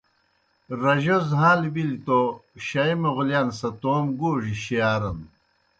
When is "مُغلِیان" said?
3.01-3.47